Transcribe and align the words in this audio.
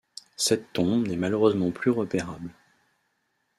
Cette 0.35 0.73
tombe 0.73 1.05
n'est 1.05 1.15
malheureusement 1.15 1.69
plus 1.69 1.91
repérable. 1.91 2.49